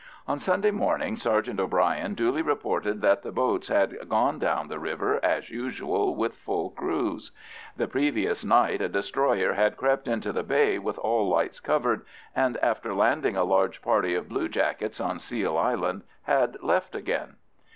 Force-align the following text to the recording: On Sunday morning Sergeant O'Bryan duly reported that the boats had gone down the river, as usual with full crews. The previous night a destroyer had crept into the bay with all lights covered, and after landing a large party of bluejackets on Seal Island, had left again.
On 0.27 0.39
Sunday 0.39 0.71
morning 0.71 1.15
Sergeant 1.15 1.59
O'Bryan 1.59 2.15
duly 2.15 2.41
reported 2.41 3.01
that 3.01 3.21
the 3.21 3.31
boats 3.31 3.67
had 3.67 4.09
gone 4.09 4.39
down 4.39 4.67
the 4.67 4.79
river, 4.79 5.23
as 5.23 5.51
usual 5.51 6.15
with 6.15 6.33
full 6.39 6.71
crews. 6.71 7.31
The 7.77 7.87
previous 7.87 8.43
night 8.43 8.81
a 8.81 8.89
destroyer 8.89 9.53
had 9.53 9.77
crept 9.77 10.07
into 10.07 10.33
the 10.33 10.41
bay 10.41 10.79
with 10.79 10.97
all 10.97 11.29
lights 11.29 11.59
covered, 11.59 12.03
and 12.35 12.57
after 12.63 12.95
landing 12.95 13.37
a 13.37 13.43
large 13.43 13.83
party 13.83 14.15
of 14.15 14.27
bluejackets 14.29 14.99
on 14.99 15.19
Seal 15.19 15.55
Island, 15.55 16.01
had 16.23 16.57
left 16.63 16.95
again. 16.95 17.35